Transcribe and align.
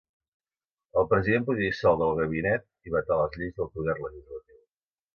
El 1.01 1.05
president 1.11 1.45
podia 1.51 1.69
dissoldre 1.73 2.07
el 2.13 2.19
gabinet 2.23 2.67
i 2.91 2.97
vetar 2.99 3.21
les 3.23 3.39
lleis 3.41 3.57
del 3.63 3.73
poder 3.79 4.01
legislatiu. 4.09 4.63